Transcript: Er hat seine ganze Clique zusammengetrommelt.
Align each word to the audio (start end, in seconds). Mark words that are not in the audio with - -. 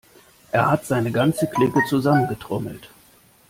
Er 0.51 0.71
hat 0.71 0.83
seine 0.87 1.11
ganze 1.11 1.45
Clique 1.45 1.79
zusammengetrommelt. 1.87 2.89